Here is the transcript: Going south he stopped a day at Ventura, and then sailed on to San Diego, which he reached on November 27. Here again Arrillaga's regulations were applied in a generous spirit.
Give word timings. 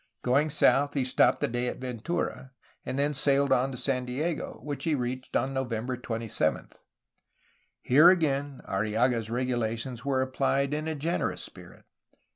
Going 0.23 0.49
south 0.49 0.95
he 0.95 1.03
stopped 1.05 1.43
a 1.43 1.47
day 1.47 1.67
at 1.67 1.77
Ventura, 1.77 2.53
and 2.83 2.97
then 2.97 3.13
sailed 3.13 3.53
on 3.53 3.71
to 3.71 3.77
San 3.77 4.03
Diego, 4.03 4.59
which 4.63 4.83
he 4.85 4.95
reached 4.95 5.35
on 5.35 5.53
November 5.53 5.95
27. 5.95 6.69
Here 7.83 8.09
again 8.09 8.61
Arrillaga's 8.67 9.29
regulations 9.29 10.03
were 10.03 10.23
applied 10.23 10.73
in 10.73 10.87
a 10.87 10.95
generous 10.95 11.43
spirit. 11.43 11.85